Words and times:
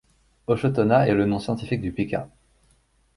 Ochotona 0.47 1.07
est 1.07 1.13
le 1.13 1.27
nom 1.27 1.37
scientifique 1.37 1.79
du 1.83 1.91
pika. 1.91 2.27